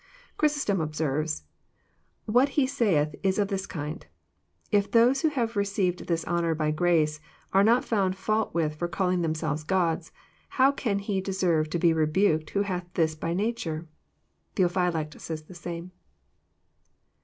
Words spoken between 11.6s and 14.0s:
to be rebuked who hath this by nature.*"